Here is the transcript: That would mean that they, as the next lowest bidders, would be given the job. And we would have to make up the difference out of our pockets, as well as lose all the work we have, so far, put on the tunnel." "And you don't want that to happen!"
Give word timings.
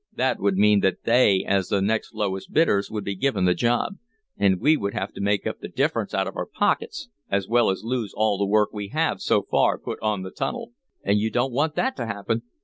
That 0.15 0.39
would 0.39 0.55
mean 0.57 0.79
that 0.79 1.03
they, 1.03 1.45
as 1.47 1.67
the 1.67 1.79
next 1.79 2.15
lowest 2.15 2.51
bidders, 2.51 2.89
would 2.89 3.03
be 3.03 3.13
given 3.15 3.45
the 3.45 3.53
job. 3.53 3.99
And 4.35 4.59
we 4.59 4.75
would 4.75 4.95
have 4.95 5.13
to 5.13 5.21
make 5.21 5.45
up 5.45 5.59
the 5.59 5.67
difference 5.67 6.11
out 6.15 6.25
of 6.25 6.35
our 6.35 6.47
pockets, 6.47 7.09
as 7.29 7.47
well 7.47 7.69
as 7.69 7.83
lose 7.83 8.11
all 8.15 8.39
the 8.39 8.47
work 8.47 8.71
we 8.73 8.87
have, 8.87 9.21
so 9.21 9.43
far, 9.43 9.77
put 9.77 9.99
on 10.01 10.23
the 10.23 10.31
tunnel." 10.31 10.71
"And 11.03 11.19
you 11.19 11.29
don't 11.29 11.53
want 11.53 11.75
that 11.75 11.95
to 11.97 12.07
happen!" 12.07 12.41